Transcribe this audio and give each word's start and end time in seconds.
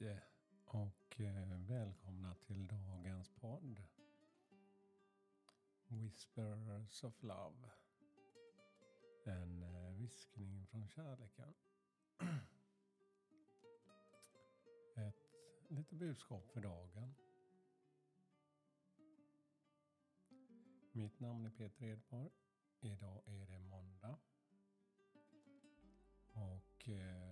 Hej 0.00 0.20
och 0.64 1.20
eh, 1.20 1.58
välkomna 1.58 2.34
till 2.34 2.66
dagens 2.66 3.28
podd. 3.28 3.82
Whispers 5.86 7.04
of 7.04 7.22
Love. 7.22 7.70
En 9.24 9.62
eh, 9.62 9.92
viskning 9.92 10.66
från 10.66 10.88
kärleken. 10.88 11.54
Ett 14.96 15.34
litet 15.68 15.98
budskap 15.98 16.50
för 16.52 16.60
dagen. 16.60 17.14
Mitt 20.92 21.20
namn 21.20 21.46
är 21.46 21.50
Peter 21.50 21.86
Edborg. 21.86 22.30
Idag 22.80 23.22
är 23.26 23.46
det 23.46 23.58
måndag. 23.58 24.18
Och 26.32 26.88
eh, 26.88 27.27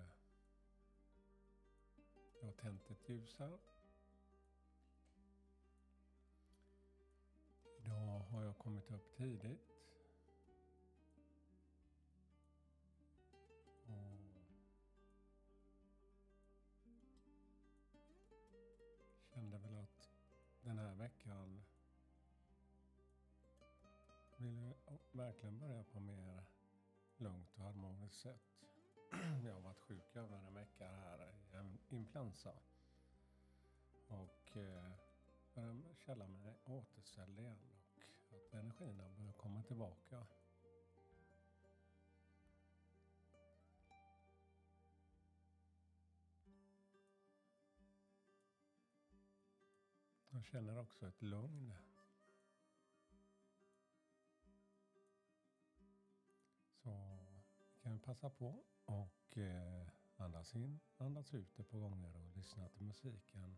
tänt 2.57 2.91
ett 2.91 3.09
ljus 3.09 3.37
här. 3.39 3.59
Idag 7.79 8.19
har 8.19 8.45
jag 8.45 8.59
kommit 8.59 8.91
upp 8.91 9.17
tidigt. 9.17 9.73
Och 13.87 14.19
kände 19.35 19.59
väl 19.59 19.77
att 19.77 20.11
den 20.61 20.79
här 20.79 20.95
veckan 20.95 21.65
vill 24.37 24.57
jag 24.57 24.99
verkligen 25.13 25.59
börja 25.59 25.85
på 25.85 26.01
mer 26.01 26.45
lugnt 27.17 27.59
och 27.59 27.65
harmoniskt 27.65 28.21
sätt. 28.21 28.57
Jag 29.45 29.55
har 29.55 29.61
varit 29.61 29.81
sjuk 29.81 30.17
över 30.17 30.37
en 30.37 30.55
vecka 30.55 30.89
här 30.89 31.33
i 31.53 31.57
en 31.57 31.79
influensa. 31.89 32.53
Och 34.09 34.57
eh, 34.57 34.91
börjar 35.55 35.95
känna 35.95 36.27
mig 36.27 36.55
återställd 36.65 37.41
igen 37.41 37.59
och 38.31 38.37
att 38.37 38.55
energierna 38.55 39.09
börjar 39.09 39.33
komma 39.33 39.63
tillbaka. 39.63 40.27
Jag 50.31 50.45
känner 50.45 50.79
också 50.79 51.09
ett 51.09 51.23
lugn. 51.23 51.75
Passa 58.07 58.31
på 58.31 58.65
och 58.85 59.39
eh, 59.39 59.87
andas 60.17 60.55
in, 60.55 60.81
andas 60.97 61.35
ut 61.35 61.59
ett 61.59 61.71
par 61.71 61.79
gånger 61.79 62.17
och 62.17 62.37
lyssna 62.37 62.69
till 62.69 62.85
musiken. 62.85 63.57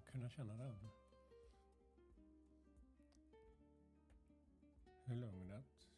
Och 0.00 0.06
kunna 0.12 0.30
känna 0.30 0.56
den. 0.56 0.88
Hur 5.04 5.16
lugnet 5.16 5.88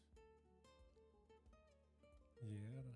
ger 2.39 2.95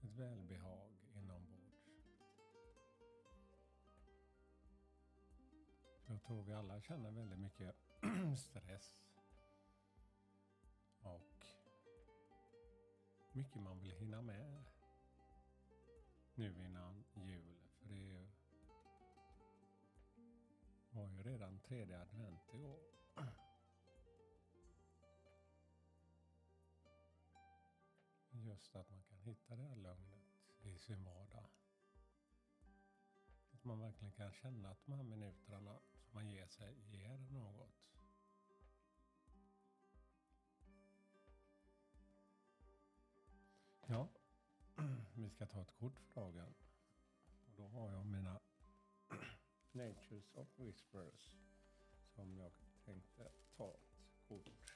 ett 0.00 0.10
välbehag 0.10 0.90
inombords. 1.14 1.88
Jag 6.06 6.22
tror 6.22 6.42
vi 6.42 6.52
alla 6.52 6.80
känner 6.80 7.10
väldigt 7.10 7.38
mycket 7.38 7.76
stress 8.38 9.02
och 11.00 11.46
mycket 13.32 13.62
man 13.62 13.78
vill 13.78 13.92
hinna 13.92 14.22
med 14.22 14.64
nu 16.34 16.64
innan 16.64 17.04
jul. 17.14 17.51
Ju 21.22 21.30
redan 21.30 21.60
tredje 21.60 22.00
advent 22.00 22.54
igår. 22.54 22.78
Just 28.30 28.76
att 28.76 28.90
man 28.90 29.02
kan 29.02 29.18
hitta 29.18 29.56
det 29.56 29.62
här 29.62 29.76
lugnet 29.76 30.22
i 30.62 30.78
sin 30.78 31.04
vardag. 31.04 31.48
Att 33.50 33.64
man 33.64 33.80
verkligen 33.80 34.12
kan 34.12 34.32
känna 34.32 34.70
att 34.70 34.84
de 34.86 34.92
här 34.92 35.02
minuterna 35.02 35.80
som 35.94 36.14
man 36.14 36.28
ger 36.28 36.46
sig 36.46 36.78
ger 36.90 37.18
något. 37.18 37.82
Ja, 43.86 44.08
vi 45.14 45.30
ska 45.30 45.46
ta 45.46 45.62
ett 45.62 45.74
kort 45.74 45.98
för 45.98 46.20
dagen. 46.20 46.54
Och 47.46 47.52
då 47.56 47.68
har 47.68 47.92
jag 47.92 48.06
mina 48.06 48.40
Natures 49.74 50.30
of 50.34 50.48
Whispers 50.56 51.32
som 52.14 52.36
jag 52.36 52.52
tänkte 52.84 53.30
ta 53.56 53.74
ett 53.74 53.88
kort. 54.28 54.72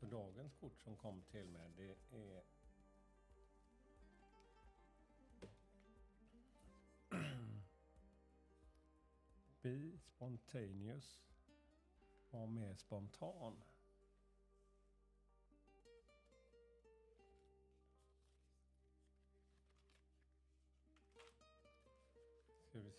Så 0.00 0.06
dagens 0.06 0.54
kort 0.54 0.80
som 0.80 0.96
kom 0.96 1.22
till 1.22 1.46
mig 1.46 1.70
det 1.76 1.96
är 2.10 2.42
Be 9.62 9.98
spontaneous. 9.98 11.20
Var 12.30 12.46
mer 12.46 12.74
spontan. 12.74 13.62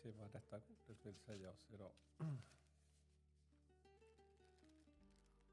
Se 0.01 0.11
vad 0.11 0.31
detta 0.31 0.59
kortet 0.59 1.05
vill 1.05 1.19
säga 1.19 1.51
oss 1.51 1.69
idag. 1.69 1.91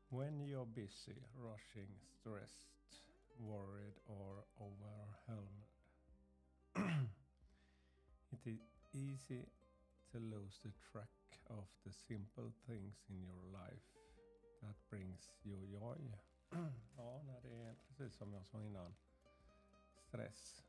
When 0.09 0.41
you're 0.41 0.65
busy, 0.65 1.23
rushing, 1.37 2.01
stressed, 2.01 3.03
worried 3.37 3.95
or 4.07 4.45
overwhelmed, 4.59 5.67
it 8.31 8.47
is 8.47 8.61
easy 8.93 9.45
to 10.13 10.19
lose 10.19 10.59
the 10.63 10.73
track 10.93 11.41
of 11.47 11.69
the 11.85 11.93
simple 11.93 12.53
things 12.67 13.05
in 13.09 13.23
your 13.23 13.43
life 13.53 13.85
that 14.63 14.77
brings 14.91 15.31
you 15.45 15.57
joy. 15.67 16.19
ja, 16.97 17.23
när 17.23 17.41
det 17.41 17.55
är 17.55 17.77
precis 17.87 18.15
som 18.15 18.33
jag 18.33 18.47
sa 18.47 18.63
innan. 18.63 18.95
Stress. 20.09 20.65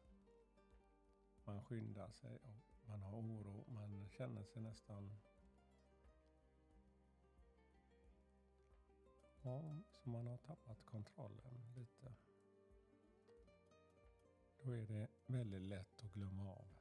Man 1.46 1.64
skyndar 1.64 2.12
sig 2.12 2.40
och 2.44 2.69
man 2.90 3.02
har 3.02 3.12
oro, 3.12 3.66
man 3.68 4.10
känner 4.10 4.44
sig 4.44 4.62
nästan 4.62 5.20
Ja, 9.42 9.82
så 9.94 10.10
man 10.10 10.28
har 10.28 10.38
tappat 10.38 10.86
kontrollen 10.86 11.74
lite. 11.76 12.14
Då 14.64 14.72
är 14.72 14.88
det 14.88 15.08
väldigt 15.26 15.62
lätt 15.62 16.04
att 16.04 16.14
glömma 16.14 16.52
av 16.52 16.80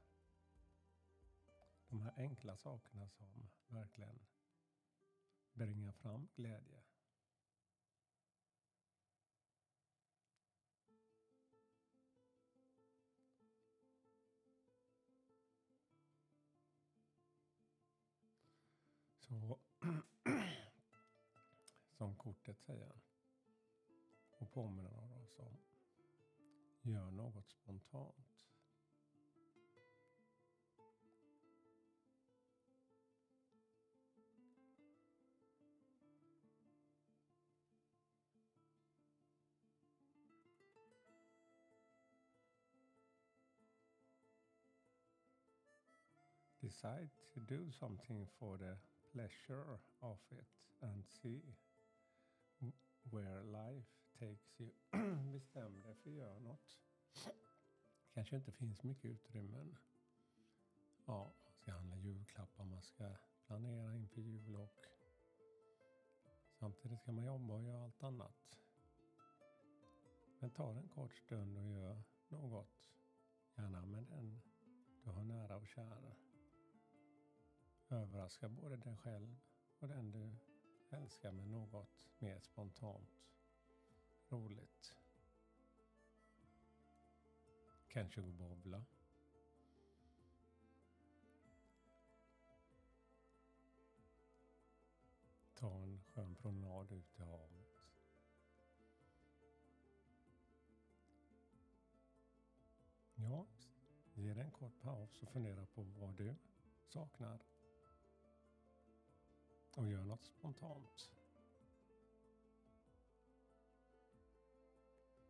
de 1.89 2.03
här 2.03 2.13
enkla 2.17 2.57
sakerna 2.57 3.09
som 3.09 3.49
verkligen 3.69 4.19
bringar 5.53 5.93
fram 5.93 6.29
glädje. 6.35 6.83
Så 19.29 19.59
som 21.97 22.17
kortet 22.17 22.61
säger. 22.61 22.93
Och 24.31 24.53
påminner 24.53 25.23
oss 25.23 25.39
om. 25.39 25.59
Gör 26.83 27.11
något 27.11 27.49
spontant. 27.49 28.15
Decide 46.61 47.11
to 47.35 47.41
do 47.41 47.73
something 47.73 48.27
for 48.27 48.59
the 48.59 48.77
pleasure 49.13 49.79
of 50.01 50.19
it 50.31 50.47
and 50.81 51.05
see 51.07 51.43
where 53.11 53.43
life 53.43 53.89
takes 54.19 54.61
you. 54.61 54.71
Bestäm 55.33 55.83
dig 55.83 55.95
för 55.95 56.11
att 56.11 56.17
göra 56.17 56.39
något. 56.39 56.79
kanske 58.15 58.37
inte 58.37 58.53
finns 58.53 58.83
mycket 58.83 59.11
utrymmen. 59.11 59.77
Ja, 61.07 61.33
man 61.45 61.53
ska 61.55 61.73
handla 61.73 61.97
julklappar, 61.97 62.65
man 62.65 62.83
ska 62.83 63.17
planera 63.47 63.97
inför 63.97 64.21
jul 64.21 64.57
och 64.57 64.75
samtidigt 66.59 67.01
ska 67.01 67.13
man 67.13 67.25
jobba 67.25 67.55
och 67.55 67.63
göra 67.63 67.85
allt 67.85 68.03
annat. 68.03 68.59
Men 70.41 70.51
ta 70.51 70.75
en 70.75 70.89
kort 70.89 71.15
stund 71.15 71.59
och 71.59 71.67
gör 71.67 72.03
något. 72.29 72.91
Gärna 73.57 73.87
med 73.87 74.05
den 74.05 74.41
du 75.05 75.11
har 75.11 75.23
nära 75.23 75.57
och 75.57 75.69
kära. 75.69 76.15
Överraska 77.91 78.49
både 78.49 78.77
dig 78.77 78.97
själv 78.97 79.37
och 79.79 79.89
den 79.89 80.11
du 80.11 80.37
älskar 80.91 81.33
med 81.33 81.47
något 81.49 82.07
mer 82.19 82.41
spontant 82.41 83.25
roligt. 84.29 84.95
Kanske 87.89 88.21
gå 88.21 88.33
bowla. 88.33 88.85
Ta 95.55 95.83
en 95.83 96.03
skön 96.03 96.35
promenad 96.35 96.93
ut 96.93 97.13
till 97.13 97.25
havet. 97.25 97.79
Ja, 103.15 103.47
ge 104.15 104.35
dig 104.35 104.45
en 104.45 104.51
kort 104.51 104.81
paus 104.81 105.23
och 105.23 105.29
fundera 105.29 105.67
på 105.67 105.83
vad 105.83 106.15
du 106.15 106.35
saknar. 106.89 107.39
Och 109.79 109.89
gör 109.89 110.05
något 110.05 110.25
spontant. 110.25 111.11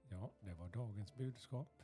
Ja, 0.09 0.31
det 0.41 0.55
var 0.55 0.69
dagens 0.69 1.15
budskap. 1.15 1.83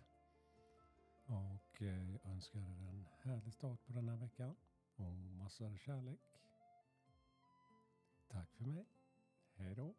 Och 1.27 1.81
jag 1.81 2.21
önskar 2.25 2.61
er 2.61 2.89
en 2.89 3.07
härlig 3.23 3.55
start 3.55 3.87
på 3.87 3.93
den 3.93 4.09
här 4.09 4.17
veckan. 4.17 4.57
Och 4.97 5.15
massor 5.15 5.67
av 5.67 5.77
kärlek. 5.77 6.21
Tack 8.29 8.51
för 8.51 8.65
mig. 8.65 8.85
Hej 9.55 9.75
då. 9.75 9.95